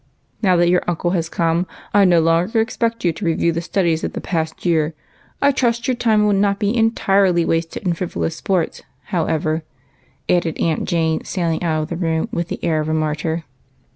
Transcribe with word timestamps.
"Now 0.41 0.55
that 0.55 0.67
your 0.71 0.81
uncle 0.87 1.11
has 1.11 1.29
come, 1.29 1.67
I 1.93 2.05
no 2.05 2.21
longer 2.21 2.59
expect 2.59 3.05
you 3.05 3.13
to 3.13 3.23
review 3.23 3.51
the 3.51 3.61
studies 3.61 4.03
of 4.03 4.13
the 4.13 4.19
past 4.19 4.65
year. 4.65 4.95
I 5.43 5.51
trust 5.51 5.87
your 5.87 5.93
time 5.93 6.25
will 6.25 6.33
not 6.33 6.57
be 6.57 6.75
entirely 6.75 7.45
wasted 7.45 7.85
in 7.85 7.93
frivolous 7.93 8.35
sports, 8.35 8.81
however," 9.13 9.61
added 10.27 10.59
Aunt 10.59 10.85
Jane, 10.89 11.23
sailing 11.23 11.61
out 11.61 11.83
of 11.83 11.89
the 11.89 11.97
room 11.97 12.29
with 12.31 12.47
the 12.47 12.59
air 12.65 12.79
of 12.79 12.89
a 12.89 12.95
martyr. 12.95 13.43